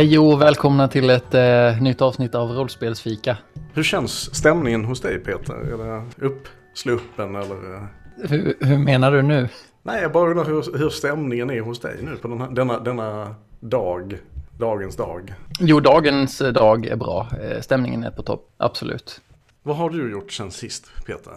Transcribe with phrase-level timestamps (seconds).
[0.00, 3.36] Hej och välkomna till ett eh, nytt avsnitt av Rollspelsfika.
[3.74, 5.54] Hur känns stämningen hos dig Peter?
[5.54, 7.74] Är det uppsluppen eller?
[7.74, 7.82] eh?
[8.30, 9.48] Hur, hur menar du nu?
[9.82, 12.78] Nej, jag bara undrar hur, hur stämningen är hos dig nu på den här, denna,
[12.80, 14.18] denna dag.
[14.58, 15.34] Dagens dag.
[15.60, 17.28] Jo, dagens dag är bra.
[17.42, 19.20] Eh, Stämningen är på topp, absolut.
[19.62, 21.32] Vad har du gjort sen sist Peter?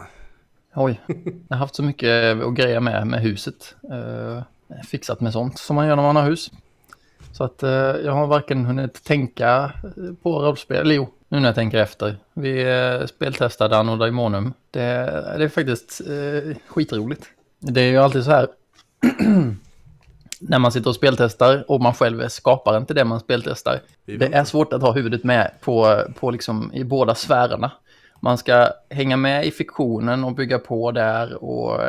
[0.75, 1.01] Oj,
[1.47, 3.75] jag har haft så mycket att greja med med huset.
[3.91, 4.43] Eh,
[4.87, 6.51] fixat med sånt som man gör när man har hus.
[7.33, 7.69] Så att eh,
[8.05, 9.71] jag har varken hunnit tänka
[10.23, 12.17] på rollspel, eller jo, nu när jag tänker efter.
[12.33, 14.53] Vi eh, speltestade Anno Daemonum.
[14.71, 14.79] Det,
[15.37, 17.25] det är faktiskt eh, skitroligt.
[17.59, 18.47] Det är ju alltid så här
[20.39, 23.79] när man sitter och speltestar och man själv är skaparen till det man speltestar.
[24.05, 27.71] Vi Det är svårt att ha huvudet med på, på liksom i båda sfärerna.
[28.19, 31.81] Man ska hänga med i fiktionen och bygga på där och,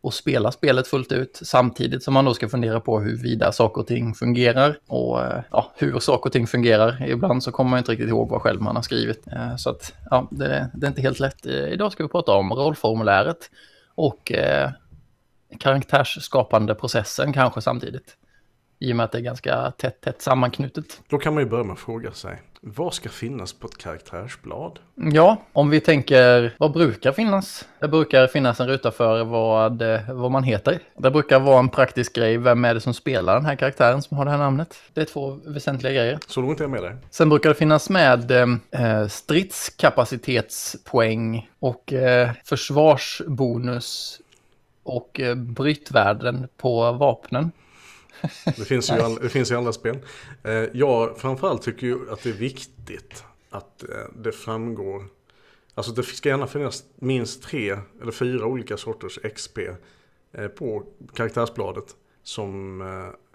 [0.00, 3.86] och spela spelet fullt ut samtidigt som man då ska fundera på huruvida saker och
[3.86, 7.08] ting fungerar och eh, ja, hur saker och ting fungerar.
[7.08, 9.26] Ibland så kommer man inte riktigt ihåg vad själv man har skrivit.
[9.26, 11.46] Eh, så att ja, det, det är inte helt lätt.
[11.46, 13.50] Eh, idag ska vi prata om rollformuläret
[13.94, 14.70] och eh,
[15.58, 18.16] karaktärsskapande processen kanske samtidigt.
[18.82, 21.00] I och med att det är ganska tätt, tätt sammanknutet.
[21.08, 22.42] Då kan man ju börja med att fråga sig.
[22.60, 24.78] Vad ska finnas på ett karaktärsblad?
[24.94, 27.68] Ja, om vi tänker vad brukar finnas?
[27.80, 30.78] Det brukar finnas en ruta för vad, eh, vad man heter.
[30.96, 32.38] Det brukar vara en praktisk grej.
[32.38, 34.76] Vem är det som spelar den här karaktären som har det här namnet?
[34.94, 36.18] Det är två väsentliga grejer.
[36.26, 36.96] Så då inte jag med dig.
[37.10, 38.46] Sen brukar det finnas med eh,
[39.08, 44.20] stridskapacitetspoäng och eh, försvarsbonus
[44.82, 47.50] och eh, brytvärden på vapnen.
[48.44, 49.98] Det finns ju, all, det finns i alla spel.
[50.42, 55.04] Eh, jag framförallt tycker ju att det är viktigt att eh, det framgår.
[55.74, 59.58] Alltså det ska gärna finnas minst tre eller fyra olika sorters XP
[60.32, 60.82] eh, på
[61.14, 61.96] karaktärsbladet.
[62.22, 62.78] Som,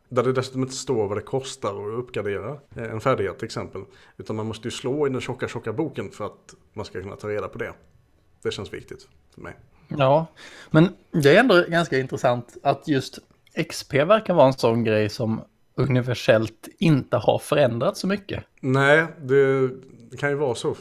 [0.10, 3.82] där det dessutom inte står vad det kostar att uppgradera en färdighet till exempel.
[4.18, 7.16] Utan man måste ju slå i den tjocka tjocka boken för att man ska kunna
[7.16, 7.74] ta reda på det.
[8.42, 9.56] Det känns viktigt för mig.
[9.88, 10.26] Ja,
[10.72, 13.20] men det är ändå ganska intressant att just
[13.58, 15.42] XP verkar vara en sån grej som
[15.76, 18.44] universellt inte har förändrats så mycket.
[18.62, 19.68] Nej, det,
[20.12, 20.76] det kan ju vara så.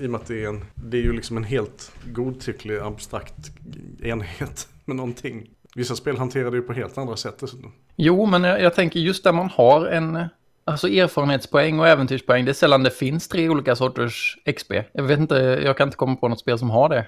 [0.00, 3.34] I och med att det är, en, det är ju liksom en helt godtycklig, abstrakt
[4.02, 5.50] enhet med någonting.
[5.74, 7.72] Vissa spel hanterar det ju på helt andra sätt dessutom.
[7.96, 10.28] Jo, men jag, jag tänker just där man har en
[10.64, 12.44] alltså erfarenhetspoäng och äventyrspoäng.
[12.44, 14.72] Det är sällan det finns tre olika sorters XP.
[14.92, 15.34] Jag vet inte,
[15.64, 17.06] jag kan inte komma på något spel som har det.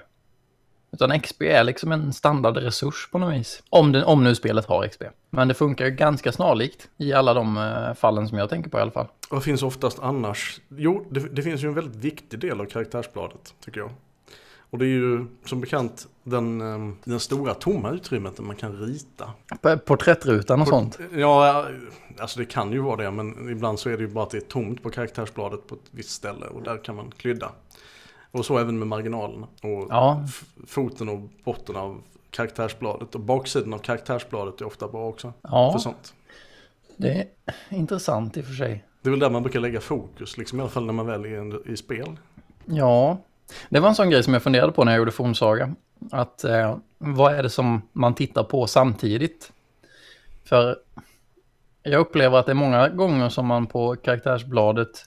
[0.91, 3.63] Utan XP är liksom en standardresurs på något vis.
[3.69, 5.03] Om, den, om nu spelet har XP.
[5.29, 8.77] Men det funkar ju ganska snarlikt i alla de eh, fallen som jag tänker på
[8.77, 9.07] i alla fall.
[9.29, 10.61] Vad finns oftast annars?
[10.69, 13.89] Jo, det, det finns ju en väldigt viktig del av karaktärsbladet, tycker jag.
[14.69, 18.79] Och det är ju som bekant den, eh, den stora tomma utrymmet där man kan
[18.79, 19.31] rita.
[19.85, 20.99] Porträttrutan och sånt.
[21.15, 21.65] Ja,
[22.19, 24.37] alltså det kan ju vara det, men ibland så är det ju bara att det
[24.37, 27.51] är tomt på karaktärsbladet på ett visst ställe och där kan man klydda.
[28.37, 29.47] Och så även med marginalerna.
[29.63, 30.23] Och Ja.
[30.67, 33.15] foten och botten av karaktärsbladet.
[33.15, 35.33] Och baksidan av karaktärsbladet är ofta bra också.
[35.41, 36.13] För Ja, sånt.
[36.97, 38.83] det är intressant i och för sig.
[39.01, 41.25] Det är väl där man brukar lägga fokus, liksom i alla fall när man väl
[41.25, 42.17] är i spel.
[42.65, 43.17] Ja,
[43.69, 45.75] det var en sån grej som jag funderade på när jag gjorde Fornsaga.
[46.11, 49.51] Att eh, vad är det som man tittar på samtidigt?
[50.45, 50.75] För
[51.83, 55.05] jag upplever att det är många gånger som man på karaktärsbladet...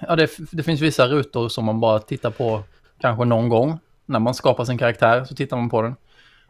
[0.00, 2.62] Ja, det, det finns vissa rutor som man bara tittar på
[3.00, 3.78] kanske någon gång.
[4.06, 5.94] När man skapar sin karaktär så tittar man på den.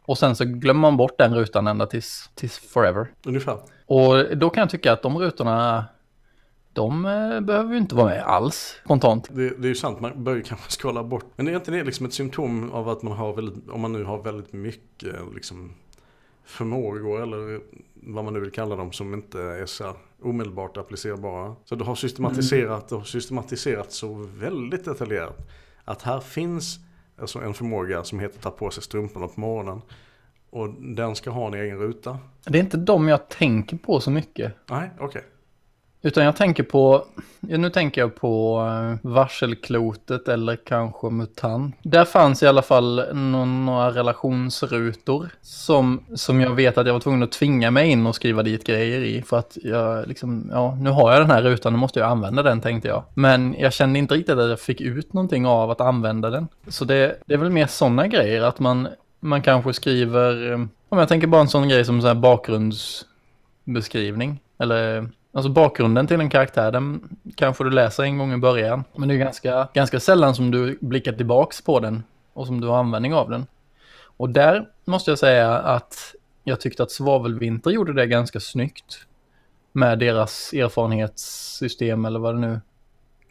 [0.05, 3.07] Och sen så glömmer man bort den rutan ända tills, tills forever.
[3.27, 3.59] Ungefär.
[3.87, 5.85] Och då kan jag tycka att de rutorna,
[6.73, 9.29] de eh, behöver ju inte vara med alls spontant.
[9.31, 11.25] Det, det är ju sant, man bör ju kanske skala bort.
[11.37, 14.05] Men är inte det liksom ett symptom av att man har väldigt, om man nu
[14.05, 15.75] har väldigt mycket liksom
[16.45, 17.61] förmågor eller
[17.95, 21.57] vad man nu vill kalla dem som inte är så omedelbart applicerbara.
[21.65, 25.49] Så du har systematiserat och systematiserat så väldigt detaljerat.
[25.85, 26.79] Att här finns
[27.21, 29.83] alltså en förmåga som heter ta på sig strumporna på morgonen.
[30.51, 32.19] Och den ska ha en egen ruta.
[32.45, 34.55] Det är inte de jag tänker på så mycket.
[34.71, 35.23] Nej, okej.
[36.05, 37.05] Utan jag tänker på,
[37.41, 41.77] ja, nu tänker jag på eh, varselklotet eller kanske mutant.
[41.83, 47.23] Där fanns i alla fall några relationsrutor som, som jag vet att jag var tvungen
[47.23, 49.23] att tvinga mig in och skriva dit grejer i.
[49.23, 52.43] För att jag liksom, ja, nu har jag den här rutan, nu måste jag använda
[52.43, 53.03] den tänkte jag.
[53.15, 56.49] Men jag kände inte riktigt att jag fick ut någonting av att använda den.
[56.69, 58.89] Så det, det är väl mer sådana grejer, att man,
[59.21, 60.59] man kanske skriver, eh,
[60.89, 64.41] om jag tänker bara en sån grej som så här bakgrundsbeskrivning.
[64.59, 68.85] Eller Alltså bakgrunden till en karaktär, den kanske du läser en gång i början.
[68.97, 72.03] Men det är ganska, ganska sällan som du blickar tillbaks på den
[72.33, 73.47] och som du har användning av den.
[74.17, 76.15] Och där måste jag säga att
[76.45, 79.07] jag tyckte att Svavelvinter gjorde det ganska snyggt.
[79.73, 82.61] med deras erfarenhetssystem eller vad det nu...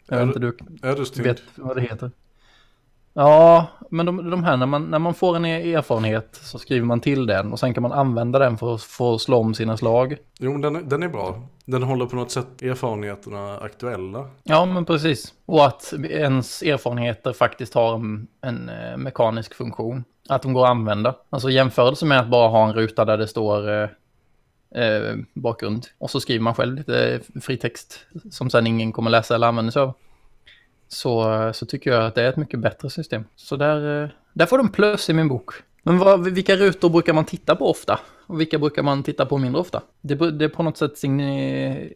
[0.08, 0.38] Jag vet inte,
[1.14, 2.10] du vet vad det heter.
[3.14, 7.00] Ja, men de, de här när man, när man får en erfarenhet så skriver man
[7.00, 10.16] till den och sen kan man använda den för att få slå om sina slag.
[10.38, 11.42] Jo, den, är- den är bra.
[11.64, 14.28] Den håller på något sätt erfarenheterna aktuella.
[14.42, 15.34] Ja, men precis.
[15.46, 20.04] Och att ens erfarenheter faktiskt har en, en eh, mekanisk funktion.
[20.28, 21.14] Att de går att använda.
[21.30, 23.88] Alltså jämförelse med att bara ha en ruta där det står eh,
[24.84, 25.86] eh, bakgrund.
[25.98, 27.98] Och så skriver man själv lite fritext
[28.30, 29.92] som sen ingen kommer läsa eller använda sig av.
[30.92, 33.24] Så, så tycker jag att det är ett mycket bättre system.
[33.36, 35.52] Så där, eh, där får de plus i min bok.
[35.82, 38.00] Men vad, vilka rutor brukar man titta på ofta?
[38.26, 39.82] Och vilka brukar man titta på mindre ofta?
[40.00, 40.98] Det, det på något sätt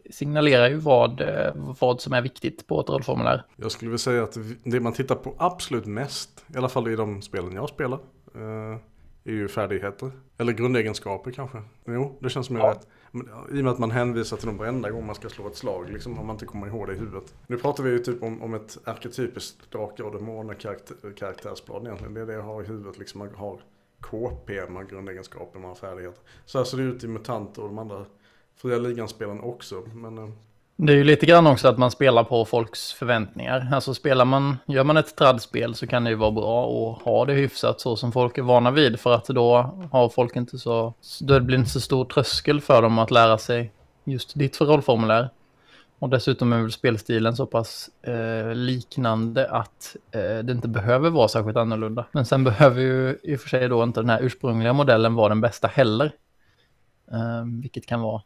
[0.09, 3.43] signalerar ju vad, eh, vad som är viktigt på ett rollformulär.
[3.55, 6.95] Jag skulle vilja säga att det man tittar på absolut mest, i alla fall i
[6.95, 7.99] de spelen jag spelar,
[8.35, 8.79] eh,
[9.31, 10.11] är ju färdigheter.
[10.37, 11.61] Eller grundegenskaper kanske.
[11.85, 12.75] Jo, det känns som Ja.
[13.11, 15.55] ja, I och med att man hänvisar till dem varenda gång man ska slå ett
[15.55, 17.35] slag, liksom, om man inte kommer ihåg det i huvudet.
[17.47, 22.13] Nu pratar vi ju typ om, om ett arketypiskt drakar och demoner karaktär, karaktärsblad egentligen.
[22.13, 23.59] Det är det jag har i huvudet, liksom man har
[24.01, 26.21] KP, man har grundegenskaper, man har färdigheter.
[26.45, 28.05] Så här ser det ut i MUTANT och de andra
[28.55, 29.83] fria ligan-spelen också.
[29.93, 30.29] Men eh,
[30.79, 33.69] det är ju lite grann också att man spelar på folks förväntningar.
[33.71, 37.25] Alltså spelar man, gör man ett tradspel så kan det ju vara bra att ha
[37.25, 38.99] det hyfsat så som folk är vana vid.
[38.99, 42.81] För att då har folk inte så, då blir det inte så stor tröskel för
[42.81, 43.71] dem att lära sig
[44.03, 45.29] just ditt rollformulär.
[45.99, 51.27] Och dessutom är väl spelstilen så pass eh, liknande att eh, det inte behöver vara
[51.27, 52.05] särskilt annorlunda.
[52.11, 55.29] Men sen behöver ju i och för sig då inte den här ursprungliga modellen vara
[55.29, 56.11] den bästa heller.
[57.11, 58.21] Eh, vilket kan vara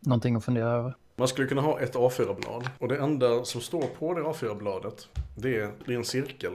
[0.00, 0.94] någonting att fundera över.
[1.18, 5.58] Man skulle kunna ha ett A4-blad och det enda som står på det A4-bladet det
[5.58, 6.52] är, det är en cirkel,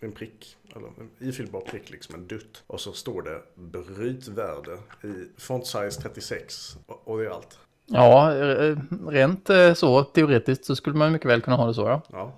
[0.00, 2.62] en prick, eller en ifyllbar prick, liksom en dutt.
[2.66, 4.72] Och så står det brytvärde
[5.02, 7.58] i font size 36 och, det är allt.
[7.86, 8.32] Ja,
[9.08, 12.02] rent eh, så teoretiskt så skulle man mycket väl kunna ha det så ja.
[12.12, 12.32] Ja,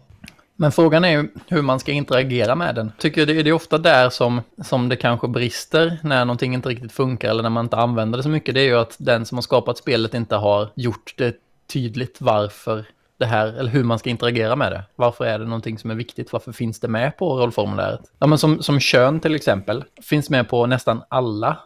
[0.57, 2.93] Men frågan är hur man ska interagera med den.
[2.99, 6.93] Tycker det, det är ofta där som, som det kanske brister när någonting inte riktigt
[6.93, 8.55] funkar eller när man inte använder det så mycket.
[8.55, 12.85] Det är ju att den som har skapat spelet inte har gjort det tydligt varför
[13.19, 14.85] det här, eller hur man ska interagera med det.
[14.97, 16.33] Varför är det någonting som är viktigt?
[16.33, 18.01] Varför finns det med på rollformuläret?
[18.19, 21.59] Ja, men som, som kön till exempel, finns med på nästan alla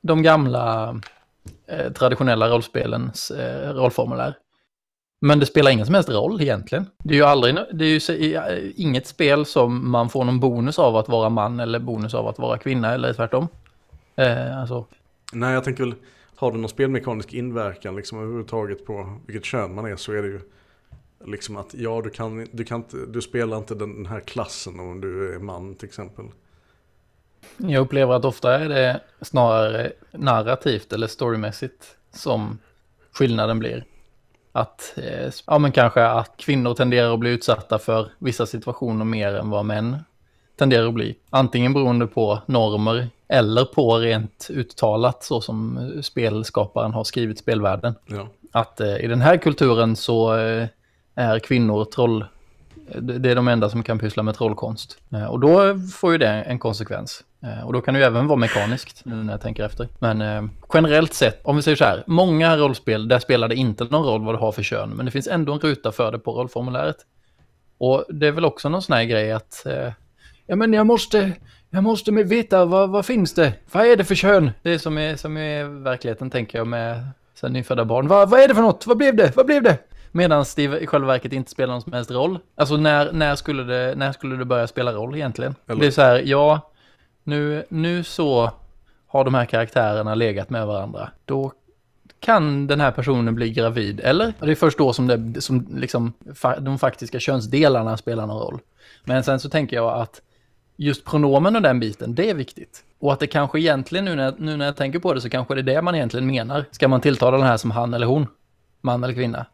[0.00, 0.96] de gamla
[1.66, 4.34] eh, traditionella rollspelens eh, rollformulär.
[5.20, 6.86] Men det spelar ingen som helst roll egentligen.
[6.98, 10.78] Det är ju aldrig, det är ju eh, inget spel som man får någon bonus
[10.78, 13.48] av att vara man eller bonus av att vara kvinna eller tvärtom.
[14.16, 14.86] Eh, alltså,
[15.32, 15.94] nej jag tänker väl,
[16.38, 20.28] har det någon spelmekanisk inverkan liksom överhuvudtaget på vilket kön man är så är det
[20.28, 20.40] ju
[21.24, 24.80] liksom att ja, du kan, du kan inte, du spelar inte den, den här klassen
[24.80, 26.24] om du är man till exempel.
[27.56, 32.58] jag upplever att ofta är det snarare narrativt eller storymässigt som
[33.12, 33.84] skillnaden blir.
[34.52, 39.34] Att, eh, ja men kanske att kvinnor tenderar att bli utsatta för vissa situationer mer
[39.34, 39.96] än vad män
[40.56, 41.18] tenderar att bli.
[41.30, 47.94] Antingen beroende på normer eller på rent uttalat så som spelskaparen har skrivit spelvärlden.
[48.06, 48.28] Ja.
[48.52, 50.66] Att eh, i den här kulturen så eh,
[51.14, 52.24] är kvinnor troll...
[53.00, 54.98] Det är de enda som kan pyssla med trollkonst.
[55.12, 57.24] Eh, och då får ju det en konsekvens.
[57.42, 59.88] Eh, och då kan det ju även vara mekaniskt nu när jag tänker efter.
[59.98, 60.42] Men eh,
[60.74, 64.24] generellt sett, om vi säger så här, många rollspel, där spelar det inte någon roll
[64.24, 66.96] vad du har för kön, men det finns ändå en ruta för det på rollformuläret.
[67.78, 69.92] Och det är väl också någon sån här grej att, eh,
[70.46, 71.32] ja men jag måste,
[71.70, 73.52] jag måste med veta vad, vad finns det?
[73.72, 74.50] Vad är det för kön?
[74.62, 78.08] Det är som i, som i verkligheten tänker jag med sen nyfödda barn.
[78.08, 78.86] Vad, vad är det för något?
[78.86, 79.36] Vad blev det?
[79.36, 79.78] Vad blev det?
[80.12, 82.38] Medan det i själva verket inte spelar någon som helst roll.
[82.54, 85.54] Alltså när, när, skulle, det, när skulle det börja spela roll egentligen?
[85.66, 86.70] Eller- Det är så här, ja,
[87.24, 88.50] nu, nu så
[89.06, 91.10] har de här karaktärerna legat med varandra.
[91.24, 91.52] Då
[92.20, 94.32] kan den här personen bli gravid, eller?
[94.40, 96.12] Det är först då som, det, som liksom,
[96.60, 98.58] de faktiska könsdelarna spelar någon roll.
[99.04, 100.20] Men sen så tänker jag att
[100.78, 102.84] just pronomen och den biten, det är viktigt.
[102.98, 105.54] Och att det kanske egentligen, nu när, nu när jag tänker på det, så kanske
[105.54, 106.64] det är det man egentligen menar.
[106.70, 108.26] Ska man tilltala den här som han eller hon?
[108.80, 109.46] Man eller kvinna?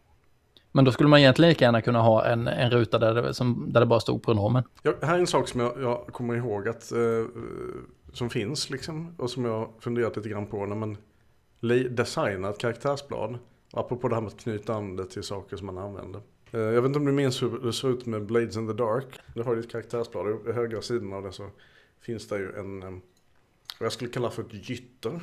[0.72, 3.66] Men då skulle man egentligen lika gärna kunna ha en, en ruta där det, som,
[3.72, 4.62] där det bara stod pronomen.
[4.82, 6.98] Ja, här är en sak som jag, jag kommer ihåg att eh,
[8.12, 10.96] som finns liksom och som jag har funderat lite grann på när man
[11.90, 13.38] designar ett karaktärsblad.
[13.72, 16.20] Apropå det här med att knyta an det till saker som man använder.
[16.54, 18.72] Eh, jag vet inte om du minns hur det ser ut med Blades in the
[18.74, 19.20] Dark.
[19.34, 21.50] Du har ju ett karaktärsblad i högra sidan av det så
[22.00, 22.90] finns det ju en, eh,
[23.78, 25.20] vad jag skulle kalla för ett gytter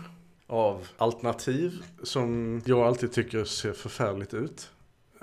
[0.48, 4.70] av alternativ som jag alltid tycker ser förfärligt ut.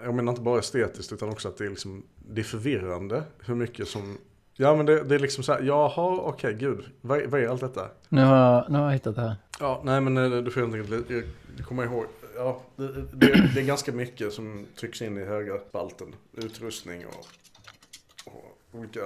[0.04, 3.54] Jag menar inte bara estetiskt utan också att det är, liksom, det är förvirrande hur
[3.54, 4.18] mycket som...
[4.60, 7.48] Ja men det, det är liksom så här, jaha okej gud, vad, är- vad är
[7.48, 7.88] allt detta?
[8.08, 9.36] Nu har, jag, nu har jag hittat det här.
[9.60, 11.10] Ja, nej men eh, du får helt enkelt
[11.56, 12.04] jag kommer ihåg
[12.38, 16.14] ja, det, det, det är ganska mycket som trycks in i höga spalten.
[16.32, 17.26] Utrustning och,
[18.24, 19.00] och olika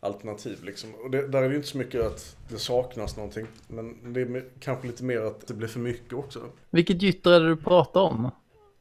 [0.00, 0.94] alternativ liksom.
[0.94, 3.46] Och det, där är det inte så mycket att det saknas någonting.
[3.68, 6.40] Men det är kanske lite mer att det blir för mycket också.
[6.70, 8.30] Vilket gytter är det du pratar om?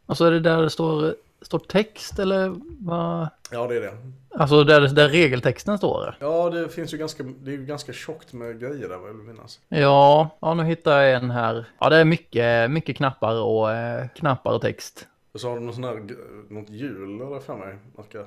[0.06, 3.28] Alltså är det där det står, står text eller vad?
[3.52, 3.94] Ja det är det.
[4.36, 6.16] Alltså där, där regeltexten står?
[6.20, 9.14] Ja det finns ju ganska, det är ju ganska tjockt med grejer där vad jag
[9.14, 9.60] vill minnas.
[9.70, 11.66] Ja, ja nu hittar jag en här.
[11.80, 15.08] Ja det är mycket, mycket knappar och eh, knappar och text.
[15.34, 16.08] Och så har du någon sån här,
[16.50, 17.76] något hjul där för mig.
[18.10, 18.26] Ska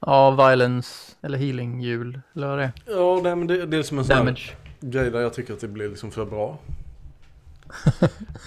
[0.00, 2.72] Ja, violence eller healing hjul eller vad det är.
[2.86, 4.50] Ja, nej, men det, det är som en sån Damage.
[4.80, 6.58] grej där jag tycker att det blir liksom för bra.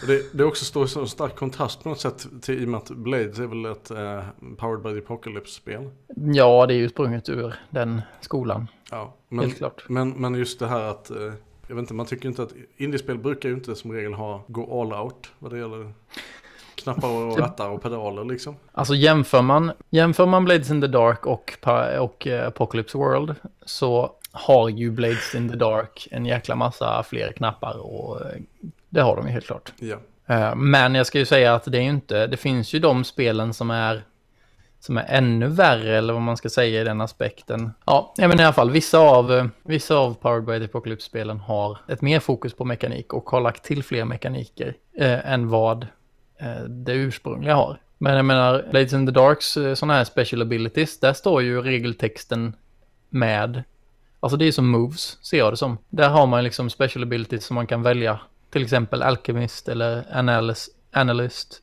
[0.07, 2.77] Det, det också står i så stark kontrast på något sätt till i och med
[2.77, 4.23] att Blades är väl ett eh,
[4.57, 5.89] Powered by the Apocalypse-spel.
[6.15, 8.67] Ja, det är ju sprunget ur den skolan.
[8.91, 9.83] Ja, men, Helt klart.
[9.89, 11.33] Men, men just det här att, eh,
[11.67, 14.81] jag vet inte, man tycker inte att indiespel brukar ju inte som regel ha gå
[14.81, 15.93] all out vad det gäller
[16.75, 18.55] knappar och rattar och pedaler liksom.
[18.71, 21.53] Alltså jämför man, jämför man Blades in the Dark och,
[21.99, 23.35] och uh, Apocalypse World
[23.65, 28.27] så har ju Blades in the Dark en jäkla massa fler knappar och uh,
[28.91, 29.73] det har de ju helt klart.
[29.79, 29.95] Ja.
[30.29, 33.03] Uh, men jag ska ju säga att det är ju inte, det finns ju de
[33.03, 34.03] spelen som är
[34.79, 37.71] som är ännu värre eller vad man ska säga i den aspekten.
[37.85, 42.01] Ja, men i alla fall vissa av, vissa av Powered by the Apocalypse-spelen har ett
[42.01, 45.87] mer fokus på mekanik och har lagt till fler mekaniker eh, än vad
[46.41, 47.81] Eh, det ursprungliga har.
[47.97, 51.61] Men jag menar, Blades in the Darks eh, sådana här special abilities, där står ju
[51.61, 52.55] regeltexten
[53.09, 53.63] med.
[54.19, 55.77] Alltså det är som moves, ser jag det som.
[55.89, 58.19] Där har man liksom special abilities som man kan välja.
[58.51, 61.61] Till exempel Alchemist eller Analyst, analyst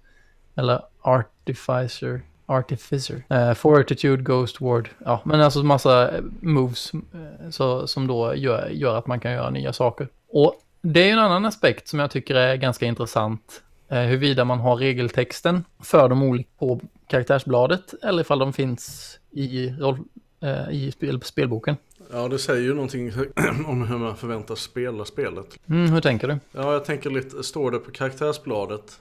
[0.56, 2.22] eller Artificer.
[2.46, 3.22] Artificer.
[3.32, 4.88] Uh, Fortitude, Ghost Ward.
[5.04, 9.50] Ja, men alltså massa moves uh, så, som då gör, gör att man kan göra
[9.50, 10.08] nya saker.
[10.28, 14.60] Och det är en annan aspekt som jag tycker är ganska intressant eh, huruvida man
[14.60, 19.98] har regeltexten för de olika på karaktärsbladet eller ifall de finns i, roll,
[20.40, 21.76] eh, i spel, spelboken.
[22.12, 23.12] Ja, det säger ju någonting
[23.66, 25.58] om hur man förväntas spela spelet.
[25.66, 26.38] Mm, hur tänker du?
[26.52, 29.00] Ja, jag tänker lite, står det på karaktärsbladet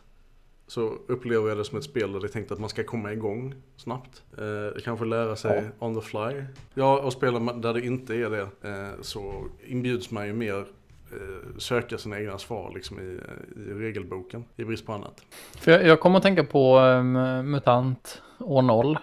[0.67, 3.13] så upplever jag det som ett spel där det är tänkt att man ska komma
[3.13, 4.23] igång snabbt.
[4.37, 5.87] Eh, kanske lära sig ja.
[5.87, 6.43] on the fly.
[6.73, 10.65] Ja, och spelar där det inte är det eh, så inbjuds man ju mer
[11.11, 13.19] Eh, söka sina egna svar liksom i,
[13.59, 15.21] i regelboken i brist på annat.
[15.59, 17.11] För jag, jag kommer att tänka på um,
[17.51, 18.97] MUTANT år 0.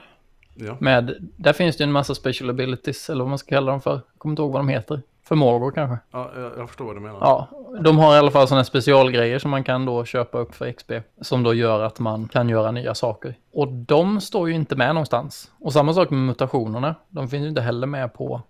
[0.54, 0.76] Ja.
[0.80, 3.90] Med, där finns det en massa special abilities, eller vad man ska kalla dem för.
[3.90, 5.02] Jag kommer inte ihåg vad de heter.
[5.23, 5.99] Förmågor kanske.
[6.12, 7.18] Ja, jag, jag förstår vad du menar.
[7.20, 7.49] Ja,
[7.80, 10.92] de har i alla fall sådana specialgrejer som man kan då köpa upp för XP.
[11.20, 13.34] Som då gör att man kan göra nya saker.
[13.52, 15.50] Och de står ju inte med någonstans.
[15.61, 16.94] Och samma sak med mutationerna.
[17.08, 18.42] De finns ju inte heller med på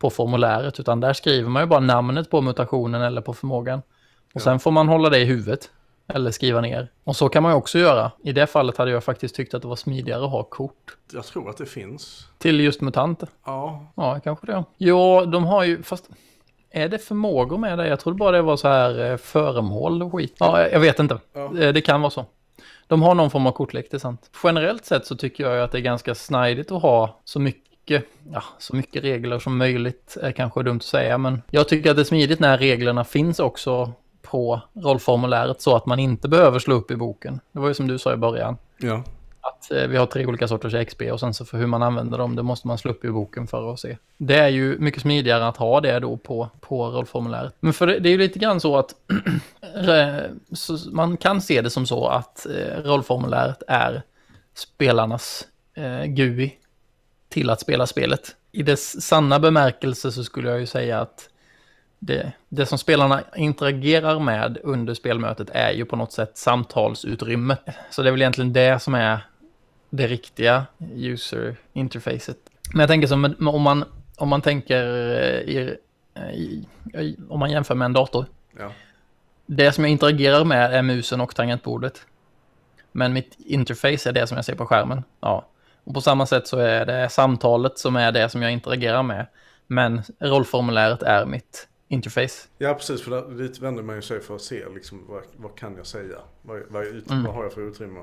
[0.00, 3.78] på formuläret, utan där skriver man ju bara namnet på mutationen eller på förmågan.
[3.78, 3.84] Och
[4.32, 4.40] ja.
[4.40, 5.70] sen får man hålla det i huvudet
[6.10, 6.88] eller skriva ner.
[7.04, 8.10] Och så kan man ju också göra.
[8.24, 10.96] I det fallet hade jag faktiskt tyckt att det var smidigare att ha kort.
[11.12, 12.28] Jag tror att det finns.
[12.38, 13.28] Till just mutanter?
[13.44, 13.92] Ja.
[13.94, 14.64] Ja, kanske det.
[14.78, 16.08] Jo, de har ju, fast
[16.70, 17.88] är det förmågor med det?
[17.88, 20.36] Jag trodde bara det var så här eh, föremål och skit.
[20.38, 21.18] Ja, jag vet inte.
[21.32, 21.50] Ja.
[21.54, 22.26] Det, det kan vara så.
[22.86, 24.30] De har någon form av kortlek, det är sant.
[24.44, 28.08] Generellt sett så tycker jag att det är ganska snidigt att ha så mycket mycket,
[28.32, 31.96] ja, så mycket regler som möjligt är kanske dumt att säga, men jag tycker att
[31.96, 33.92] det är smidigt när reglerna finns också
[34.30, 37.40] på rollformuläret så att man inte behöver slå upp i boken.
[37.52, 38.56] Det var ju som du sa i början.
[38.78, 39.02] Ja.
[39.40, 42.18] Att eh, vi har tre olika sorters XP och sen så för hur man använder
[42.18, 43.96] dem, det måste man slå upp i boken för att se.
[44.16, 47.54] Det är ju mycket smidigare att ha det då på, på rollformuläret.
[47.60, 48.94] Men för det, det är ju lite grann så att
[50.52, 54.02] så man kan se det som så att eh, rollformuläret är
[54.54, 56.56] spelarnas eh, GUI
[57.28, 58.36] till att spela spelet.
[58.52, 61.28] I dess sanna bemärkelse så skulle jag ju säga att
[62.00, 67.56] det, det som spelarna interagerar med under spelmötet är ju på något sätt samtalsutrymme.
[67.90, 69.20] Så det är väl egentligen det som är
[69.90, 72.36] det riktiga user interfacet.
[72.72, 73.84] Men jag tänker som om man,
[74.16, 74.84] om man tänker
[75.22, 75.76] eh, i,
[76.34, 76.66] i,
[76.98, 78.26] i, om man jämför med en dator.
[78.58, 78.72] Ja.
[79.46, 82.06] Det som jag interagerar med är musen och tangentbordet.
[82.92, 85.04] Men mitt interface är det som jag ser på skärmen.
[85.20, 85.46] Ja.
[85.84, 89.26] Och på samma sätt så är det samtalet som är det som jag interagerar med.
[89.66, 92.48] Men rollformuläret är mitt interface.
[92.58, 93.02] Ja, precis.
[93.02, 95.86] För där, dit vänder man ju sig för att se liksom, vad, vad kan jag
[95.86, 96.16] säga?
[96.42, 97.24] Vad, vad, ut, mm.
[97.24, 98.00] vad har jag för utrymme?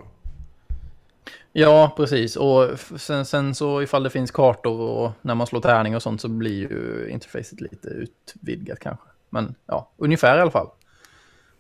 [1.52, 2.36] Ja, precis.
[2.36, 6.22] Och sen, sen, så ifall det finns kartor och när man slår tärning och sånt
[6.22, 9.06] så blir ju interfacet lite utvidgat kanske.
[9.30, 10.70] Men ja, ungefär i alla fall.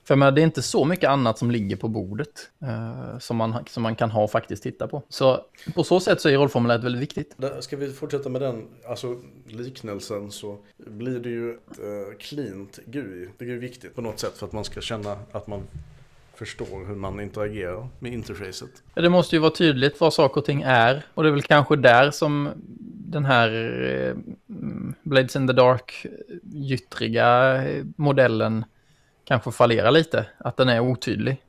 [0.07, 3.65] För men, det är inte så mycket annat som ligger på bordet eh, som, man,
[3.69, 5.03] som man kan ha och faktiskt titta på.
[5.09, 5.41] Så
[5.75, 7.35] på så sätt så är rollformuläret väldigt viktigt.
[7.59, 13.29] ska vi fortsätta med den alltså, liknelsen så blir det ju ett eh, cleant GUI.
[13.37, 15.63] Det är ju viktigt på något sätt för att man ska känna att man
[16.35, 18.69] förstår hur man interagerar med interfacet.
[18.93, 21.05] Ja, det måste ju vara tydligt vad saker och ting är.
[21.13, 22.49] Och det är väl kanske där som
[23.11, 23.51] den här
[23.83, 24.15] eh,
[25.03, 26.05] Blades in the Dark
[26.43, 27.63] gyttriga
[27.95, 28.65] modellen
[29.27, 30.25] kanske fallerar lite.
[30.37, 31.43] Att den är otydlig.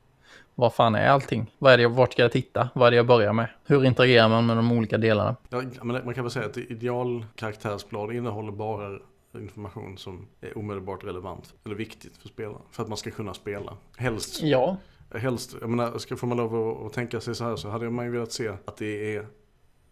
[0.55, 1.51] Vad fan är allting?
[1.57, 2.69] Vad är det, vart ska jag titta?
[2.75, 3.47] Vad är det jag börjar med?
[3.65, 5.35] Hur interagerar man med de olika delarna?
[5.49, 8.99] Ja, man kan väl säga att ideal karaktärsblad innehåller bara
[9.33, 12.61] information som är omedelbart relevant eller viktigt för spelaren.
[12.71, 13.77] För att man ska kunna spela.
[13.97, 14.77] Helst, ja.
[15.13, 17.89] helst jag menar, ska få man lov att, att tänka sig så här så hade
[17.89, 19.27] man ju velat se att det är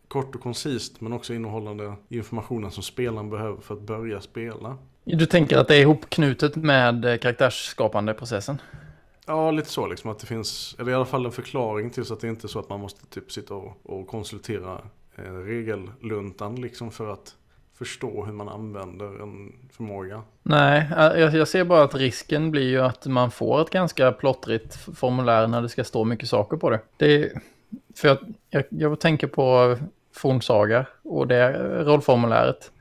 [0.07, 4.77] kort och koncist men också innehållande informationen som spelaren behöver för att börja spela.
[5.15, 8.61] Du tänker att det är ihopknutet med karaktärsskapande processen?
[9.25, 12.13] Ja, lite så liksom att det finns, eller i alla fall en förklaring till så
[12.13, 14.81] att det inte är så att man måste typ sitta och, och konsultera
[15.15, 17.35] eh, regelluntan liksom för att
[17.77, 20.21] förstå hur man använder en förmåga.
[20.43, 24.75] Nej, jag, jag, ser bara att risken blir ju att man får ett ganska plottrigt
[24.75, 26.79] formulär när det ska stå mycket saker på det.
[26.97, 27.31] det
[27.95, 28.17] för jag,
[28.49, 29.77] jag, jag tänker på
[30.15, 31.51] fornsaga och det
[31.83, 32.71] rollformuläret.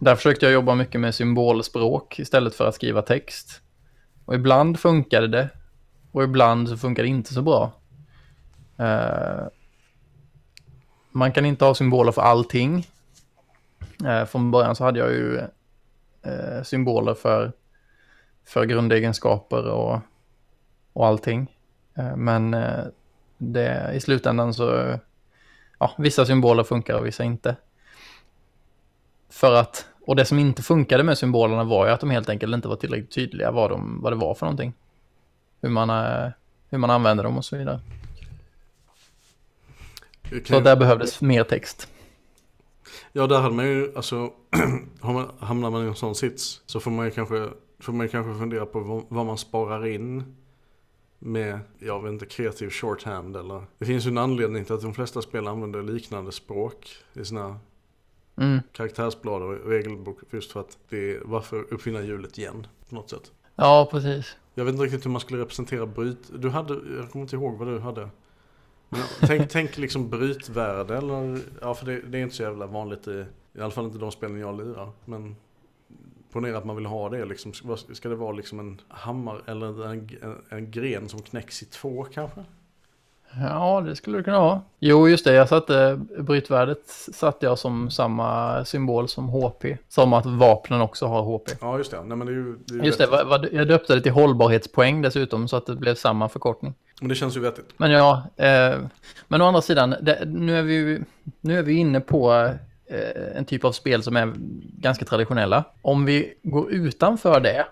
[0.00, 3.62] Där försökte jag jobba mycket med symbolspråk istället för att skriva text.
[4.24, 5.48] Och ibland funkade det
[6.12, 7.72] och ibland så funkar det inte så bra.
[8.80, 9.48] Uh,
[11.10, 12.86] man kan inte ha symboler för allting.
[14.04, 15.40] Uh, från början så hade jag ju
[16.26, 17.52] uh, symboler för,
[18.46, 20.00] för grundegenskaper och,
[20.92, 21.54] och allting.
[22.16, 22.56] men
[23.38, 24.98] det, i slutändan så,
[25.78, 27.56] ja, vissa symboler funkar och vissa inte.
[29.30, 32.54] För att, och det som inte funkade med symbolerna var ju att de helt enkelt
[32.54, 34.74] inte var tillräckligt tydliga vad, de, vad det var för någonting
[35.60, 36.30] hur man, eh,
[36.68, 37.80] hur man använder dem och så vidare.
[40.26, 40.44] Okay.
[40.44, 41.88] Så där behövdes mer text.
[43.12, 44.32] Ja, där hade man ju, alltså,
[45.38, 47.48] hamnar man i en sån sits så får man ju kanske,
[47.80, 50.36] får man kanske fundera på vad man sparar in
[51.18, 53.62] med, jag vet inte, kreativ shorthand eller.
[53.78, 57.58] Det finns ju en anledning till att de flesta spel använder liknande språk i sina
[58.40, 58.60] mm.
[58.72, 60.18] karaktärsblad och regelbok.
[60.30, 63.32] Just för att det är, varför uppfinna hjulet igen på något sätt.
[63.56, 64.36] Ja, precis.
[64.54, 66.30] Jag vet inte riktigt hur man skulle representera bryt...
[66.34, 68.08] Du hade, jag kommer inte ihåg vad du hade.
[68.88, 73.08] Men tänk, tänk liksom brytvärde eller, ja för det, det, är inte så jävla vanligt
[73.08, 74.90] i, i alla fall inte de spelen jag lirar.
[75.04, 75.36] Men
[76.32, 80.08] ponera att man vill ha det liksom, ska det vara liksom en hammare eller en,
[80.22, 82.44] en, en gren som knäcks i två kanske?
[83.40, 84.60] Ja, det skulle det kunna vara.
[84.78, 85.32] Jo, just det.
[85.32, 89.64] Jag satte brytvärdet satte jag som samma symbol som HP.
[89.88, 91.48] Som att vapnen också har HP.
[91.60, 92.04] Ja, just det.
[92.04, 93.10] Nej, men det är ju, det är just rätt.
[93.10, 93.16] det.
[93.16, 96.74] Va, va, jag döpte det till hållbarhetspoäng dessutom så att det blev samma förkortning.
[97.00, 97.74] Men det känns ju vettigt.
[97.76, 98.78] Men ja, eh,
[99.28, 101.00] men å andra sidan, det, nu, är vi,
[101.40, 102.32] nu är vi inne på
[102.86, 104.32] eh, en typ av spel som är
[104.78, 105.64] ganska traditionella.
[105.82, 107.66] Om vi går utanför det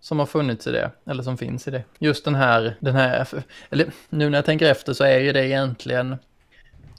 [0.03, 1.83] som har funnits i det, eller som finns i det.
[1.99, 3.27] Just den här, den här,
[3.69, 6.17] eller nu när jag tänker efter så är ju det egentligen,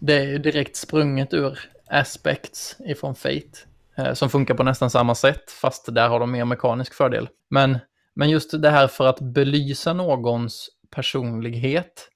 [0.01, 3.59] det är ju direkt sprunget ur Aspects ifrån Fate.
[3.97, 7.29] Eh, som funkar på nästan samma sätt, fast där har de mer mekanisk fördel.
[7.51, 7.79] Men,
[8.15, 12.09] men just det här för att belysa någons personlighet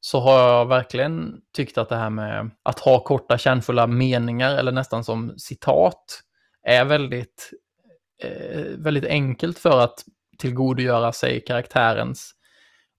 [0.00, 4.72] så har jag verkligen tyckt att det här med att ha korta kärnfulla meningar eller
[4.72, 6.20] nästan som citat
[6.62, 7.50] är väldigt,
[8.22, 10.04] eh, väldigt enkelt för att
[10.38, 12.34] tillgodogöra sig karaktärens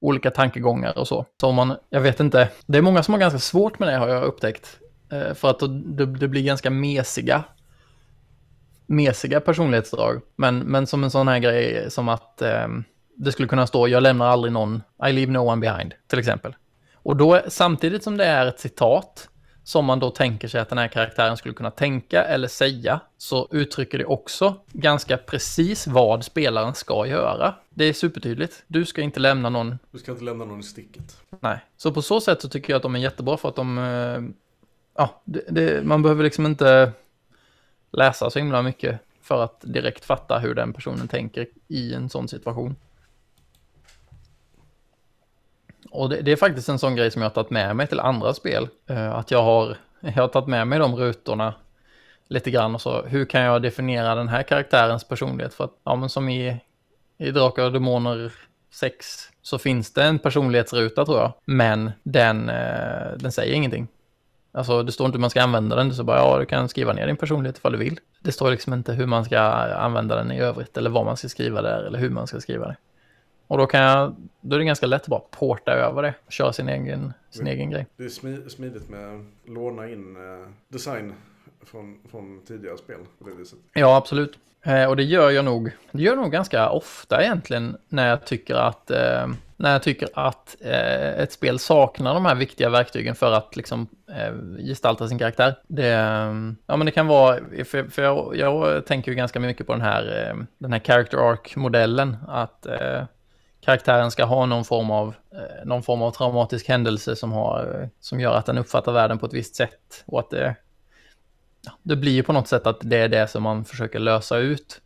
[0.01, 1.25] olika tankegångar och så.
[1.41, 4.07] Så man, jag vet inte, det är många som har ganska svårt med det har
[4.07, 4.79] jag upptäckt.
[5.11, 5.59] Eh, för att
[5.97, 7.43] det, det blir ganska mesiga
[8.87, 10.21] mesiga personlighetsdrag.
[10.35, 12.67] Men, men som en sån här grej som att eh,
[13.15, 16.55] det skulle kunna stå jag lämnar aldrig någon, I leave no one behind, till exempel.
[16.93, 19.29] Och då samtidigt som det är ett citat
[19.65, 23.47] som man då tänker sig att den här karaktären skulle kunna tänka eller säga, så
[23.51, 27.56] uttrycker det också ganska precis vad spelaren ska göra.
[27.69, 28.63] Det är supertydligt.
[28.67, 29.80] Du ska inte lämna någon...
[29.91, 31.17] Du ska inte lämna någon i sticket.
[31.39, 31.60] Nej.
[31.78, 33.78] Så på så sätt så tycker jag att de är jättebra för att de...
[33.78, 34.21] Eh,
[34.95, 36.91] ja, det, det, man behöver liksom inte
[37.91, 42.28] läsa så himla mycket för att direkt fatta hur den personen tänker i en sån
[42.28, 42.75] situation.
[45.95, 47.99] Och det, det, är faktiskt en sån grej som jag har tagit med mig till
[47.99, 48.67] andra spel.
[48.89, 51.53] Uh, att jag har, jag har tagit med mig de rutorna
[52.27, 55.53] lite grann och så hur kan jag definiera den här karaktärens personlighet?
[55.53, 56.58] För att, ja men som i,
[57.17, 58.34] i Drakar och Demoner
[58.73, 61.34] 6 så finns det en personlighetsruta tror jag.
[61.45, 63.88] Men den, uh, den säger ingenting.
[64.51, 66.69] Alltså det står inte hur man ska använda den, det står bara ja du kan
[66.69, 67.99] skriva ner din personlighet ifall du vill.
[68.19, 71.29] Det står liksom inte hur man ska använda den i övrigt eller vad man ska
[71.29, 72.75] skriva där eller hur man ska skriva det.
[73.47, 76.31] Och då kan jag, då är det ganska lätt att bara porta över det och
[76.31, 77.88] köra sin egen, sin det, egen grej.
[77.97, 81.13] Det är smidigt med att låna in eh, design
[81.65, 83.60] från, från tidigare spel på det viset.
[83.73, 84.39] Ja, absolut.
[84.65, 88.25] Eh, och det gör jag nog, det gör jag nog ganska ofta egentligen när jag
[88.25, 89.27] tycker att, eh,
[89.58, 93.88] när jag tycker att eh, ett spel saknar de här viktiga verktygen för att liksom
[94.08, 95.55] eh, gestalta sin karaktär.
[95.67, 95.88] Det,
[96.65, 99.81] ja, men det kan vara, för, för jag, jag, tänker ju ganska mycket på den
[99.81, 103.03] här, eh, den här character arc-modellen, att eh,
[103.65, 107.88] karaktären ska ha någon form av, eh, någon form av traumatisk händelse som, har, eh,
[107.99, 110.04] som gör att den uppfattar världen på ett visst sätt.
[110.06, 110.56] Och att det,
[111.65, 114.38] ja, det blir ju på något sätt att det är det som man försöker lösa
[114.38, 114.82] ut.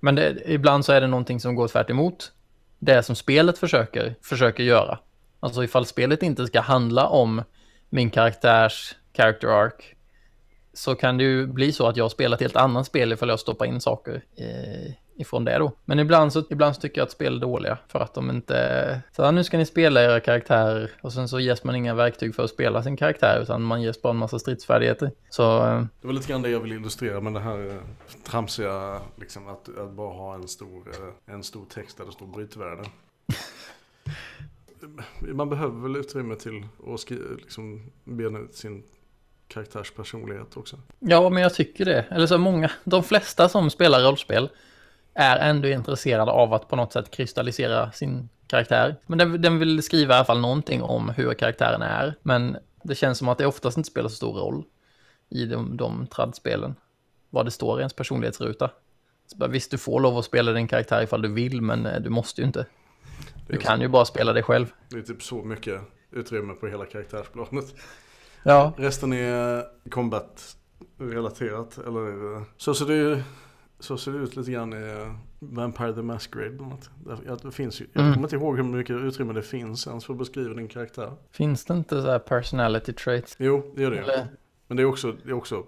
[0.00, 2.32] Men det, ibland så är det någonting som går tvärt emot
[2.78, 4.98] det som spelet försöker, försöker göra.
[5.40, 7.42] Alltså ifall spelet inte ska handla om
[7.88, 9.94] min karaktärs character arc
[10.72, 13.40] så kan det ju bli så att jag spelar ett helt annat spel ifall jag
[13.40, 14.44] stoppar in saker i,
[15.16, 15.72] ifrån det då.
[15.84, 19.00] Men ibland så, ibland så tycker jag att spel är dåliga för att de inte...
[19.16, 22.44] Så nu ska ni spela era karaktärer och sen så ges man inga verktyg för
[22.44, 25.10] att spela sin karaktär utan man ges bara en massa stridsfärdigheter.
[25.30, 25.60] Så...
[26.00, 27.76] Det var lite grann det jag vill illustrera med det här eh,
[28.24, 32.26] tramsiga, liksom att, att bara ha en stor, eh, en stor text där det står
[32.26, 32.84] brytvärde.
[35.34, 38.82] man behöver väl utrymme till att skriva, liksom, bena ut sin
[39.48, 40.78] karaktärs personlighet också.
[40.98, 42.04] Ja, men jag tycker det.
[42.10, 44.48] Eller så många, de flesta som spelar rollspel
[45.14, 48.96] är ändå intresserad av att på något sätt kristallisera sin karaktär.
[49.06, 52.14] Men den, den vill skriva i alla fall någonting om hur karaktären är.
[52.22, 54.64] Men det känns som att det oftast inte spelar så stor roll
[55.28, 56.74] i de, de tradspelen.
[57.30, 58.70] Vad det står i ens personlighetsruta.
[59.26, 62.10] Så visst, du får lov att spela din karaktär ifall du vill, men eh, du
[62.10, 62.66] måste ju inte.
[63.48, 63.82] Du kan så.
[63.82, 64.66] ju bara spela dig själv.
[64.88, 67.74] Det är typ så mycket utrymme på hela karaktärsplanet.
[68.42, 68.72] Ja.
[68.76, 70.56] Resten är combat
[70.98, 71.78] relaterat.
[71.78, 73.24] Eller, så ser det
[73.80, 76.72] så ser det ut lite grann i Vampire the Masquerade bland
[77.26, 77.42] annat.
[77.42, 78.14] Det finns ju, jag mm.
[78.14, 81.12] kommer inte ihåg hur mycket utrymme det finns ens för att beskriva din karaktär.
[81.30, 83.36] Finns det inte så här personality traits?
[83.38, 84.26] Jo, det gör det Eller...
[84.66, 85.64] Men det är också, det är också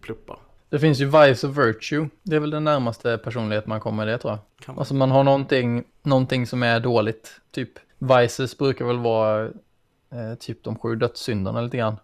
[0.00, 0.38] pluppar.
[0.68, 2.08] Det finns ju Vice och Virtue.
[2.22, 4.40] Det är väl den närmaste personlighet man kommer det tror jag.
[4.66, 4.78] Kan man?
[4.80, 7.40] Alltså man har någonting, någonting som är dåligt.
[7.50, 11.96] Typ Vices brukar väl vara eh, typ de sju dödssynderna lite grann.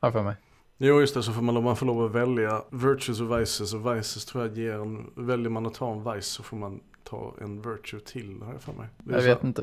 [0.00, 0.34] Har för mig.
[0.80, 3.96] Jo just det, så får man, man får lov att välja virtues och vices och
[3.96, 7.34] vices tror jag ger en, väljer man att ta en vice så får man ta
[7.40, 8.88] en virtue till har jag för mig.
[9.08, 9.62] Jag vet inte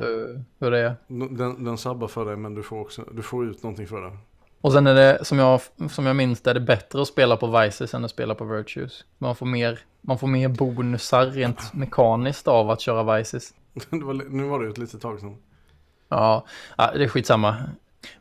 [0.60, 0.96] hur, det är.
[1.08, 4.18] Den, den sabbar för dig men du får också, du får ut någonting för det.
[4.62, 7.38] Och sen är det, som jag, som jag minns det, är det bättre att spela
[7.38, 9.06] på vices än att spela på virtues.
[9.18, 13.54] Man får mer, man får mer bonusar rent mekaniskt av att köra vices.
[13.90, 15.38] var, nu var det ju ett litet tag sedan.
[16.10, 16.46] Ja,
[16.78, 17.56] det är skitsamma.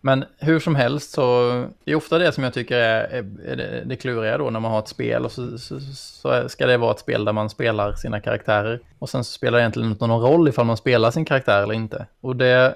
[0.00, 1.50] Men hur som helst så
[1.84, 4.70] det är ofta det som jag tycker är, är, det, det kluriga då när man
[4.70, 7.92] har ett spel och så, så, så, ska det vara ett spel där man spelar
[7.92, 8.80] sina karaktärer.
[8.98, 11.74] Och sen så spelar det egentligen inte någon roll ifall man spelar sin karaktär eller
[11.74, 12.06] inte.
[12.20, 12.74] Och det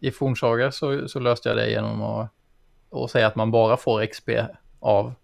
[0.00, 2.30] i Fornsaga så, så löste jag det genom att,
[2.90, 4.30] att säga att man bara får XP
[4.80, 5.14] av,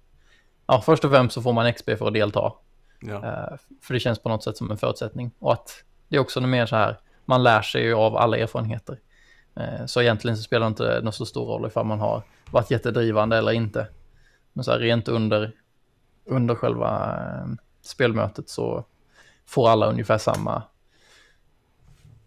[0.67, 2.53] ja först och främst så får man XP för att delta.
[3.01, 3.15] Ja.
[3.15, 5.31] Uh, för det känns på något sätt som en förutsättning.
[5.39, 8.99] Och att det är också mer så här, man lär sig ju av alla erfarenheter.
[9.57, 12.71] Eh, så egentligen så spelar det inte någon så stor roll ifall man har varit
[12.71, 13.89] jättedrivande eller inte.
[14.53, 15.53] Men så här rent under,
[16.25, 17.47] under själva eh,
[17.83, 18.85] spelmötet så
[19.47, 20.63] får alla ungefär samma,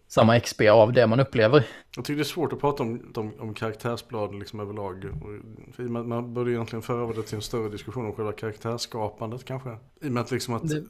[0.07, 1.67] samma XP av det man upplever.
[1.95, 5.05] Jag tycker det är svårt att prata om, om, om karaktärsblad liksom överlag.
[5.77, 9.77] Man, man borde egentligen föra över det till en större diskussion om själva karaktärsskapandet kanske.
[10.01, 10.83] I och med att, liksom att det...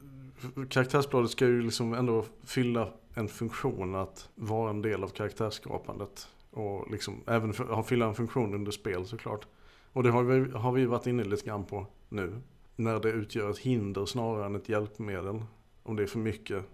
[0.68, 6.28] karaktärsbladet ska ju liksom ändå fylla en funktion att vara en del av karaktärsskapandet.
[6.50, 9.46] Och liksom även för, fylla en funktion under spel såklart.
[9.92, 12.40] Och det har vi, har vi varit inne lite grann på nu.
[12.76, 15.42] När det utgör ett hinder snarare än ett hjälpmedel.
[15.82, 16.64] Om det är för mycket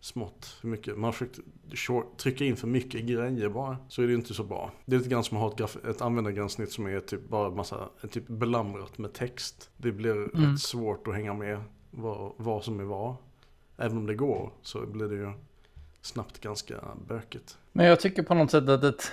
[0.00, 0.98] smått, för mycket.
[0.98, 1.40] Man försökt
[2.16, 3.76] trycka in för mycket grejer bara.
[3.88, 4.72] Så är det inte så bra.
[4.86, 7.88] Det är lite grann som att ha ett, ett användargränssnitt som är typ bara massa,
[8.10, 9.70] typ belamrat med text.
[9.76, 10.50] Det blir mm.
[10.50, 11.60] rätt svårt att hänga med
[11.90, 13.14] vad, vad som är vad.
[13.76, 15.32] Även om det går så blir det ju
[16.08, 16.74] snabbt ganska
[17.08, 17.58] bökigt.
[17.72, 19.12] Men jag tycker på något sätt att ett,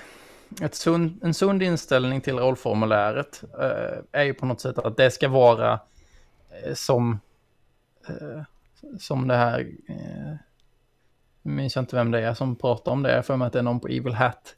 [0.62, 5.12] ett sund, en sund inställning till rollformuläret eh, är ju på något sätt att det
[5.12, 5.80] ska vara
[6.64, 7.20] eh, som,
[8.08, 8.42] eh,
[9.00, 10.36] som det här, eh,
[11.42, 13.64] minns jag inte vem det är som pratar om det, för mig att det är
[13.64, 14.56] någon på Evil Hat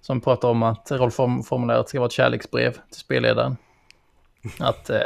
[0.00, 3.56] som pratar om att rollformuläret ska vara ett kärleksbrev till spelledaren.
[4.58, 5.00] Att eh,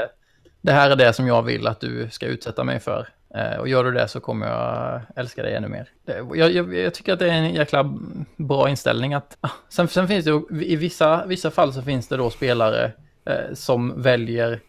[0.60, 3.08] det här är det som jag vill att du ska utsätta mig för.
[3.34, 5.88] Eh, och gör du det så kommer jag älska dig ännu mer.
[6.04, 7.94] Jag, jag, jag, tycker att det är en jäkla
[8.36, 9.14] bra inställning.
[9.14, 12.92] Att, ah, sen, sen finns det i vissa, vissa fall så finns det då spelare
[13.24, 14.60] eh, som väljer,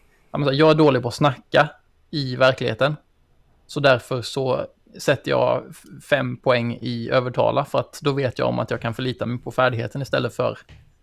[0.52, 1.68] jag är dålig på att snacka
[2.10, 2.96] i verkligheten.
[3.66, 4.66] Så därför så
[4.98, 5.64] sätter jag
[6.10, 9.38] fem poäng i övertala för att då vet jag om att jag kan förlita mig
[9.38, 10.58] på färdigheten istället för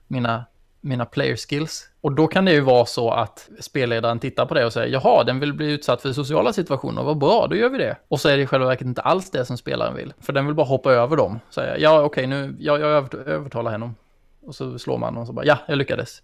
[0.07, 0.45] mina
[0.85, 1.89] mina player skills.
[2.01, 5.23] Och då kan det ju vara så att spelledaren tittar på det och säger jaha,
[5.23, 7.97] den vill bli utsatt för sociala situationer, vad bra, då gör vi det.
[8.07, 10.45] Och så är det i själva verket inte alls det som spelaren vill, för den
[10.45, 11.39] vill bara hoppa över dem.
[11.49, 13.91] Säga ja, okej, okay, nu, jag, jag övertalar henne.
[14.41, 16.21] Och så slår man och så bara ja, jag lyckades.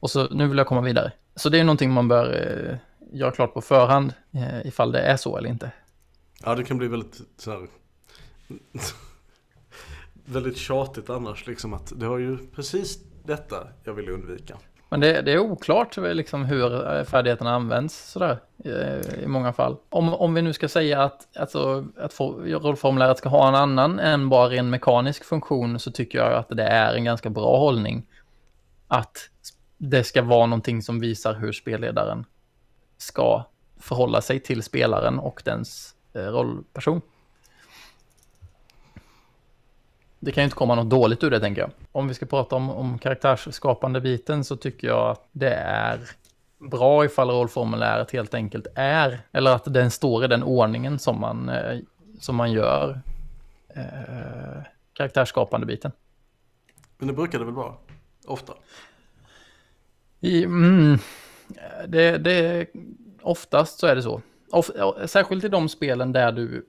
[0.00, 1.12] Och så nu vill jag komma vidare.
[1.36, 2.26] Så det är någonting man bör
[2.70, 2.76] eh,
[3.18, 5.70] göra klart på förhand eh, ifall det är så eller inte.
[6.44, 7.68] Ja, det kan bli väldigt så här,
[10.24, 14.56] väldigt tjatigt annars liksom att det har ju precis detta jag vill undvika.
[14.92, 18.70] Men det, det är oklart liksom, hur eh, färdigheterna används sådär, i,
[19.22, 19.76] i många fall.
[19.88, 24.28] Om, om vi nu ska säga att, alltså, att rollformuläret ska ha en annan än
[24.28, 28.06] bara en mekanisk funktion så tycker jag att det är en ganska bra hållning.
[28.88, 29.30] Att
[29.78, 32.24] det ska vara någonting som visar hur spelledaren
[32.98, 33.44] ska
[33.80, 37.00] förhålla sig till spelaren och dens eh, rollperson.
[40.24, 41.70] Det kan ju inte komma något dåligt ur det tänker jag.
[41.92, 46.00] Om vi ska prata om, om karaktärsskapande biten så tycker jag att det är
[46.70, 51.48] bra ifall rollformuläret helt enkelt är, eller att den står i den ordningen som man,
[51.48, 51.78] eh,
[52.20, 53.00] som man gör
[53.68, 55.92] eh, karaktärsskapande biten.
[56.98, 57.74] Men det brukar det väl vara?
[58.26, 58.52] Ofta?
[60.20, 60.98] I, mm,
[61.88, 62.66] det, det,
[63.22, 64.22] oftast så är det så.
[64.50, 64.70] Of,
[65.06, 66.66] särskilt i de spelen där du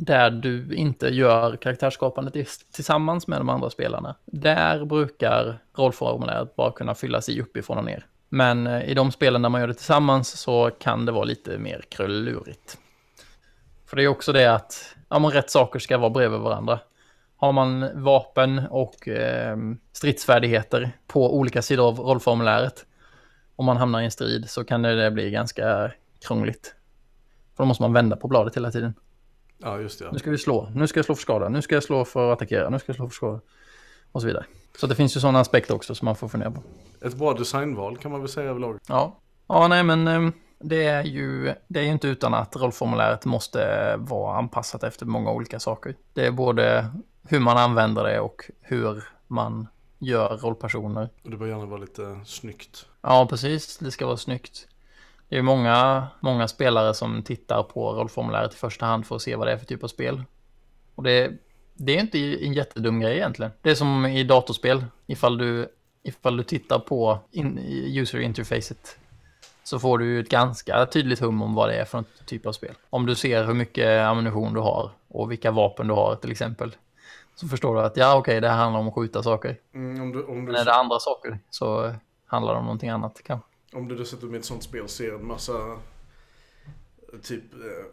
[0.00, 2.34] där du inte gör karaktärsskapandet
[2.72, 4.16] tillsammans med de andra spelarna.
[4.24, 8.06] Där brukar rollformuläret bara kunna fyllas i uppifrån och ner.
[8.28, 11.58] Men eh, i de spelen där man gör det tillsammans så kan det vara lite
[11.58, 12.78] mer krullurigt.
[13.86, 16.80] För det är också det att ja, men rätt saker ska vara bredvid varandra.
[17.36, 19.56] Har man vapen och eh,
[19.92, 22.86] stridsfärdigheter på olika sidor av rollformuläret,
[23.56, 25.92] om man hamnar i en strid så kan det bli ganska
[26.26, 26.74] krångligt.
[27.56, 28.94] För då måste man vända på bladet hela tiden.
[29.62, 30.12] Ja, just det.
[30.12, 30.68] Nu ska vi slå.
[30.74, 31.48] Nu ska jag slå för skada.
[31.48, 32.70] Nu ska jag slå för att attackera.
[32.70, 33.40] Nu ska jag slå för skada.
[34.12, 34.44] Och så vidare.
[34.78, 36.62] Så det finns ju sådana aspekter också som man får fundera på.
[37.00, 38.78] Ett bra designval kan man väl säga överlag.
[38.88, 39.16] Ja.
[39.46, 43.94] Ja, nej men ehm, det är ju det är ju inte utan att rollformuläret måste
[43.98, 45.94] vara anpassat efter många olika saker.
[46.14, 46.90] Det är både
[47.28, 49.68] hur man använder det och hur man
[49.98, 51.08] gör rollpersoner.
[51.24, 52.86] Och det bör gärna vara lite snyggt.
[53.02, 53.78] Ja, precis.
[53.78, 54.68] Det ska vara snyggt.
[55.30, 59.36] Det är många, många spelare som tittar på rollformuläret i första hand för att se
[59.36, 60.22] vad det är för typ av spel.
[60.94, 61.32] Och det,
[61.74, 63.52] det är inte en jättedum grej egentligen.
[63.62, 64.84] Det är som i datorspel.
[65.06, 65.68] Ifall du,
[66.02, 68.98] ifall du tittar på in, user interfacet
[69.62, 72.74] så får du ett ganska tydligt hum om vad det är för typ av spel.
[72.90, 76.76] Om du ser hur mycket ammunition du har och vilka vapen du har till exempel.
[77.34, 79.56] Så förstår du att ja okej okay, det här handlar om att skjuta saker.
[79.74, 80.52] Mm, om du, om du...
[80.52, 81.94] Men är det andra saker så
[82.26, 83.49] handlar det om någonting annat kanske.
[83.72, 85.78] Om du dessutom i ett sånt spel ser en massa
[87.22, 87.84] typ eh,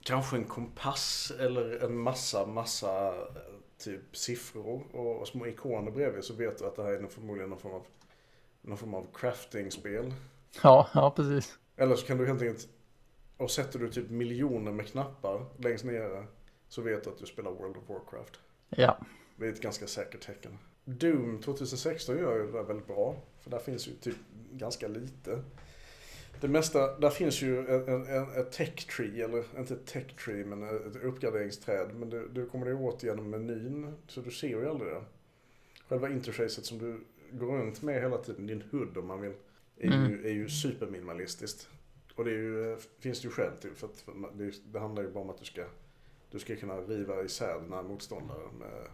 [0.00, 3.14] kanske en kompass eller en massa, massa
[3.78, 7.50] typ siffror och, och små ikoner bredvid så vet du att det här är förmodligen
[7.50, 7.86] någon form av,
[8.62, 10.14] någon form av crafting-spel.
[10.62, 11.58] Ja, ja precis.
[11.76, 12.68] Eller så kan du helt enkelt,
[13.36, 16.26] och sätter du typ miljoner med knappar längst nere
[16.68, 18.40] så vet du att du spelar World of Warcraft.
[18.68, 18.98] Ja.
[19.36, 20.58] Det är ett ganska säkert tecken.
[20.88, 23.16] Doom 2016 gör ju det väldigt bra.
[23.40, 24.16] För där finns ju typ
[24.52, 25.42] ganska lite.
[26.40, 27.66] Det mesta, där finns ju
[28.36, 31.94] ett tech tree, eller inte ett tech tree men ett uppgraderingsträd.
[31.94, 35.02] Men du, du kommer det åt genom menyn, så du ser ju aldrig det.
[35.88, 37.00] Själva interfacet som du
[37.32, 39.32] går runt med hela tiden, din HUD om man vill,
[39.76, 40.10] är, mm.
[40.10, 41.68] ju, är ju superminimalistiskt.
[42.14, 45.10] Och det är ju, finns det ju skäl till, för att det, det handlar ju
[45.10, 45.64] bara om att du ska,
[46.30, 48.88] du ska kunna riva isär dina motståndare med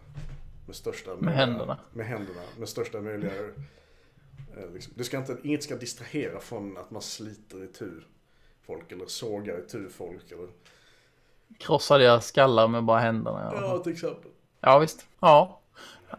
[0.65, 1.77] med största med händerna.
[1.93, 4.93] Med händerna, med största möjliga eh, Liksom.
[4.95, 8.07] Det ska inte, inget ska distrahera från att man sliter i tur
[8.65, 10.31] folk eller sågar i tur folk.
[10.31, 10.47] Eller...
[11.59, 13.51] Krossar deras skallar med bara händerna.
[13.53, 14.31] Ja, till exempel.
[14.61, 15.07] Ja, visst.
[15.19, 15.61] Ja.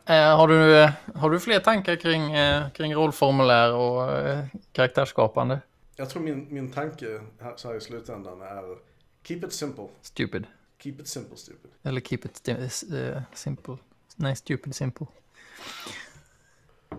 [0.07, 5.61] Eh, har, du, eh, har du fler tankar kring, eh, kring rollformulär och eh, karaktärsskapande?
[5.97, 8.77] Jag tror min, min tanke här, så här i slutändan är
[9.23, 9.89] Keep it simple.
[10.03, 10.47] Stupid.
[10.79, 11.71] Keep it simple stupid.
[11.83, 13.79] Eller keep it uh, simple
[14.17, 15.07] nej, stupid simple.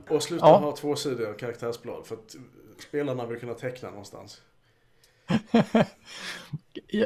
[0.10, 0.58] Och sluta Ja.
[0.58, 2.36] ha tvåsidiga karaktärsblad för att
[2.88, 4.41] spelarna vill kunna teckna någonstans.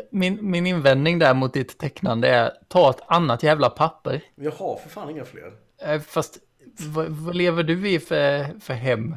[0.09, 4.23] Min, min invändning där mot ditt tecknande är ta ett annat jävla papper.
[4.35, 5.53] Jag har för fan inga fler.
[5.77, 6.37] Eh, Fast
[6.79, 9.15] vad, vad lever du i för, för hem?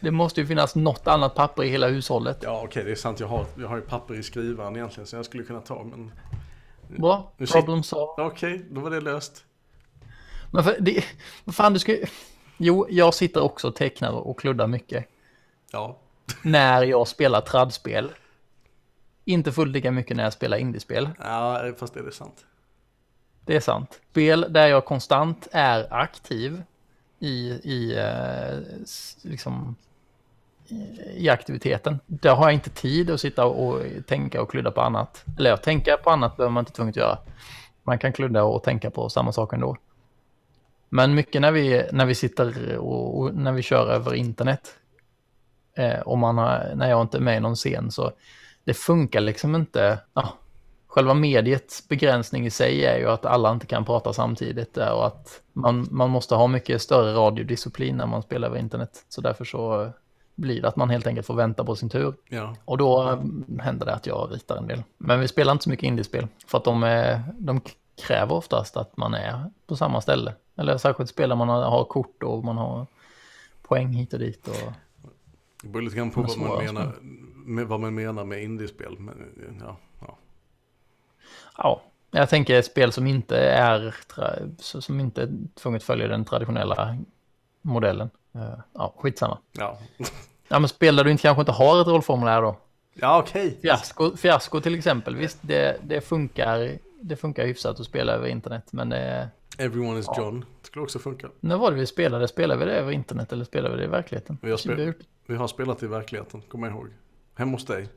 [0.00, 2.38] Det måste ju finnas något annat papper i hela hushållet.
[2.42, 5.16] Ja okej det är sant jag har, jag har ju papper i skrivaren egentligen så
[5.16, 6.12] jag skulle kunna ta men
[6.88, 8.26] Bra, problem solved.
[8.26, 9.44] okej då var det löst.
[10.50, 11.04] Men för, det,
[11.44, 11.96] vad fan du ska
[12.62, 15.06] Jo, jag sitter också och tecknar och kluddar mycket.
[15.72, 15.98] Ja.
[16.42, 18.10] När jag spelar tradspel.
[19.24, 21.08] Inte fullt lika mycket när jag spelar indiespel.
[21.18, 22.44] Ja fast är det sant.
[23.44, 24.00] Det är sant.
[24.10, 26.62] Spel där jag konstant är aktiv
[27.18, 28.58] i, i, eh,
[29.22, 29.76] liksom,
[30.66, 30.74] i,
[31.16, 32.00] i aktiviteten.
[32.06, 35.24] Där har jag inte tid att sitta och tänka och kludda på annat.
[35.38, 37.18] Eller ja, tänka på annat behöver man inte tvunget göra.
[37.82, 39.76] Man kan kludda och tänka på samma sak ändå.
[40.90, 44.74] Men mycket när vi, när vi sitter och, och när vi kör över internet.
[45.76, 48.12] Eh, och man har, när jag inte är med i någon scen så
[48.64, 49.98] det funkar liksom inte.
[50.14, 50.34] Ja,
[50.86, 55.06] själva mediets begränsning i sig är ju att alla inte kan prata samtidigt där och
[55.06, 59.04] att man, man måste ha mycket större radiodisciplin när man spelar över internet.
[59.08, 59.92] Så därför så
[60.34, 62.14] blir det att man helt enkelt får vänta på sin tur.
[62.28, 62.56] Ja.
[62.64, 64.82] Och då mm, händer det att jag ritar en del.
[64.98, 67.60] Men vi spelar inte så mycket indiespel för att de, är, de
[67.96, 70.34] kräver oftast att man är på samma ställe.
[70.56, 72.86] Eller särskilt spel där man har, kort och man har
[73.62, 74.48] poäng hit och dit.
[74.48, 74.72] Och...
[75.62, 76.94] Det beror lite grann på vad man, menar,
[77.44, 78.98] med, vad man menar med indiespel.
[78.98, 80.16] Men, ja, ja.
[81.56, 83.94] Ja, jag tänker spel som inte är
[84.58, 86.96] som inte tvunget följer den traditionella
[87.62, 88.10] modellen.
[88.34, 89.38] Eh, Ja, skitsamma.
[89.52, 89.78] Ja,
[90.52, 92.56] Ja, men spel där du inte, kanske inte har ett rollformulär då.
[92.94, 93.58] ja okej.
[93.62, 98.64] Fiasko, fiasko till exempel, visst det, det funkar det funkar hyfsat att spela över internet.
[98.72, 100.44] Men det, Everyone is John.
[100.62, 101.28] Skulle också funka.
[101.40, 102.28] när var det vi spelade?
[102.28, 104.38] Spelade vi det över internet eller spelade vi det i verkligheten?
[104.42, 104.94] Vi har spel-
[105.26, 106.88] Vi har spelat i verkligheten, kommer jag ihåg.
[107.34, 107.88] Hemma hos dig.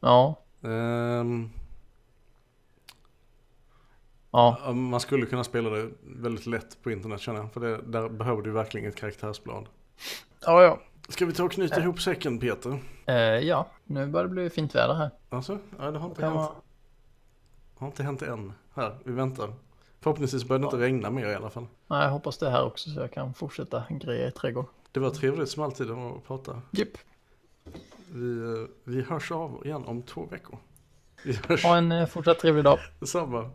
[0.00, 1.50] Ja, Ehm,
[4.30, 7.52] ja, ja, man skulle kunna spela det väldigt lätt på internet känner jag.
[7.52, 9.66] För det, där behöver du verkligen ett karaktärsblad.
[10.46, 10.80] ja, ja.
[11.08, 12.78] Ska vi ta och knyta ihop säcken Peter?
[13.06, 15.10] Eh, ja, nu börjar det bli fint väder här.
[15.28, 15.58] Alltså?
[15.78, 16.34] Ja, det har inte hänt.
[16.34, 16.48] man...
[17.78, 18.52] Har inte hänt än.
[18.74, 19.54] Här, vi väntar.
[20.00, 21.66] Förhoppningsvis börjar det inte regna mer i alla fall.
[21.86, 24.70] Nej, jag hoppas det här också så jag kan fortsätta greja i trädgården.
[24.92, 26.62] Det var trevligt som alltid att prata.
[26.70, 26.98] Jipp.
[28.12, 30.58] Vi, eh, vi hörs av igen om två veckor.
[31.62, 32.78] Ha en eh, fortsatt trevlig dag.
[33.00, 33.50] detsamma.